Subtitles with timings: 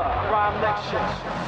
[0.00, 1.42] aludaim megfagynak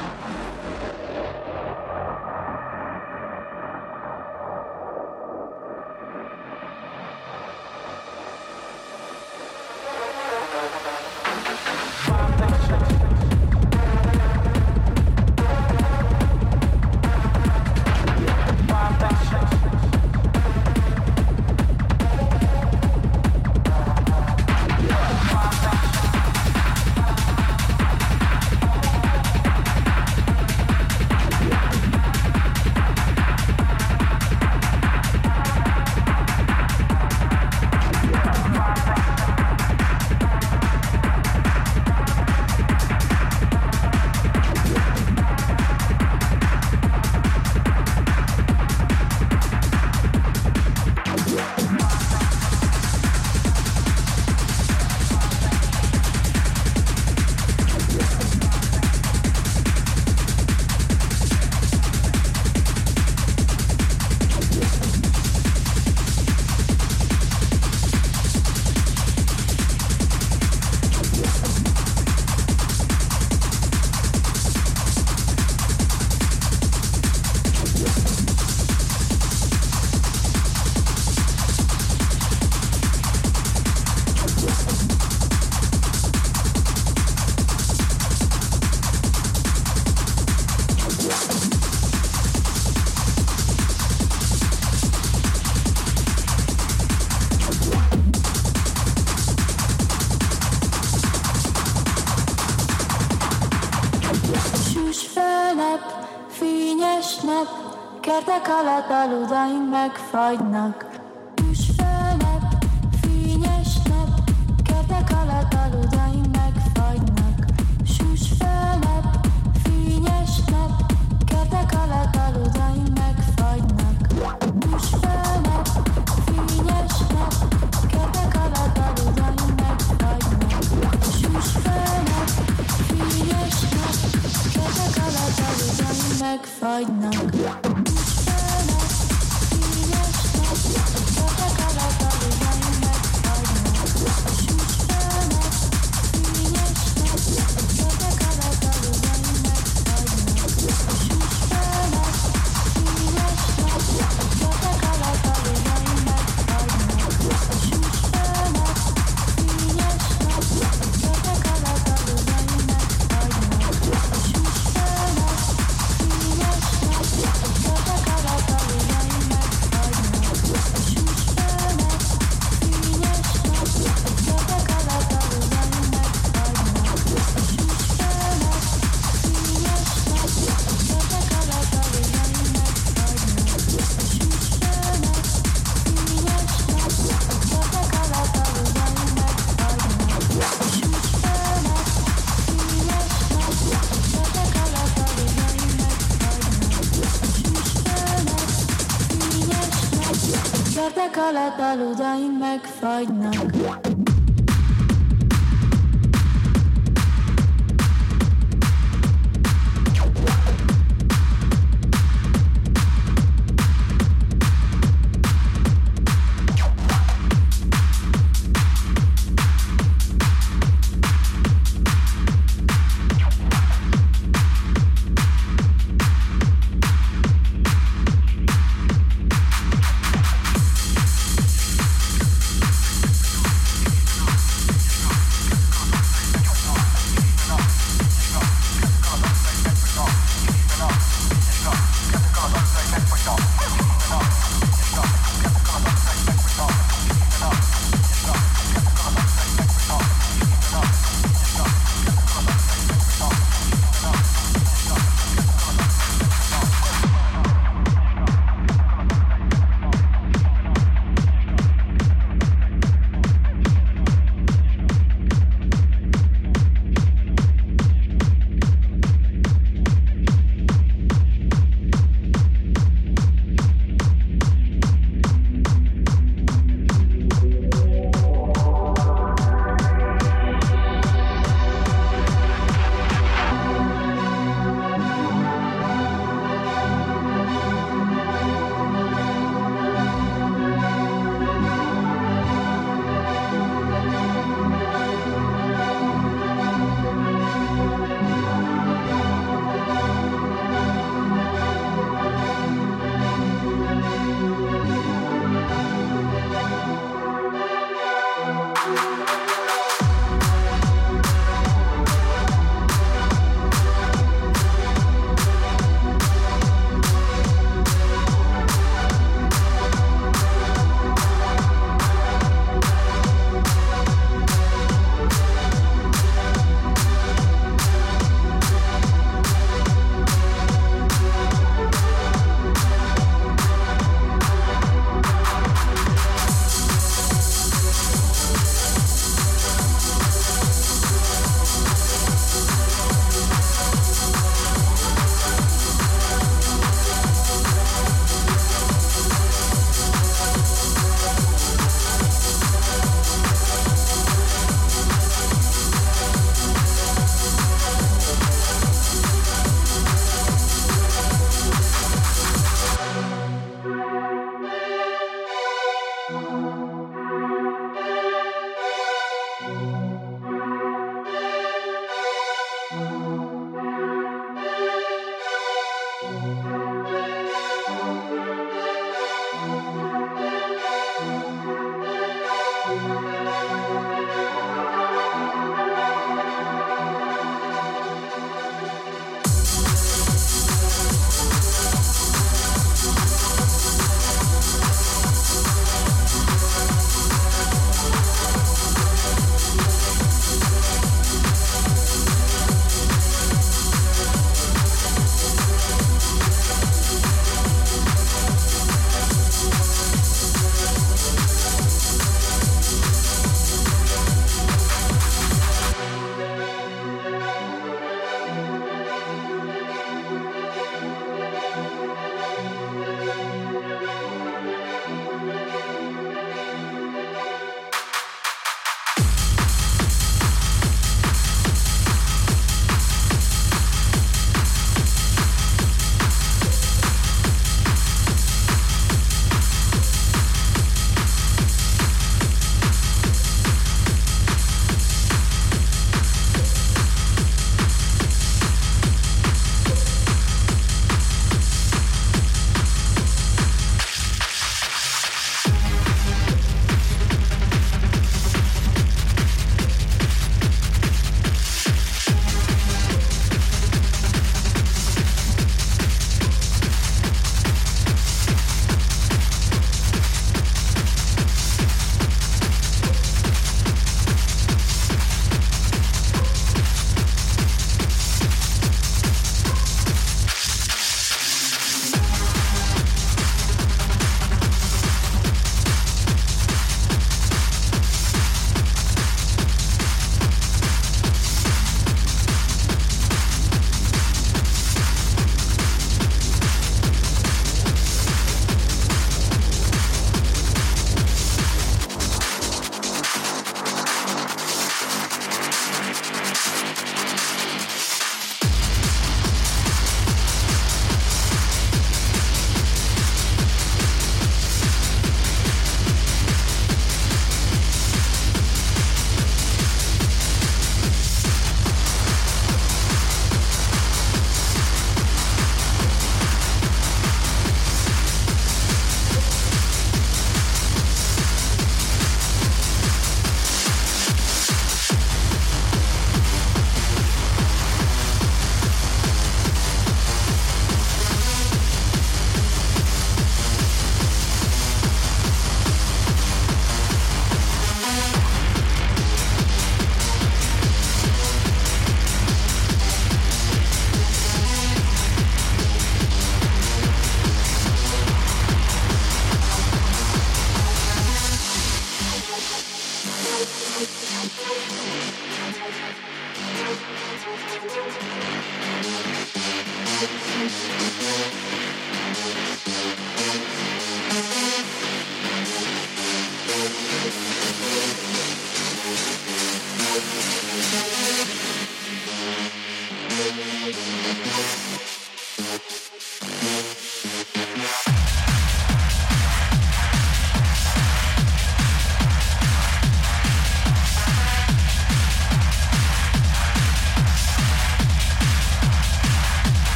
[109.01, 110.86] aludaim megfagynak,